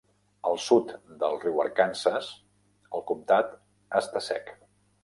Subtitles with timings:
[0.51, 0.93] Al sud
[1.25, 2.33] del riu Arkansas,
[2.99, 3.57] el comtat
[4.03, 4.57] està sec.